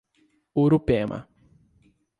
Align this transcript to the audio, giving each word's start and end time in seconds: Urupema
Urupema 0.61 1.17